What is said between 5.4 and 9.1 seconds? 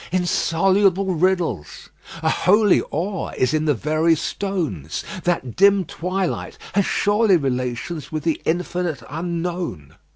dim twilight has surely relations with the infinite